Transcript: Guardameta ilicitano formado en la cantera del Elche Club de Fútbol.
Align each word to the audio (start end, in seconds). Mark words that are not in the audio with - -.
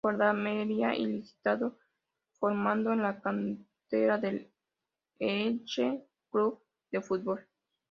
Guardameta 0.03 0.95
ilicitano 1.01 1.67
formado 2.39 2.91
en 2.93 3.03
la 3.03 3.21
cantera 3.21 4.17
del 4.17 4.51
Elche 5.19 6.07
Club 6.31 6.59
de 6.89 7.01
Fútbol. 7.03 7.47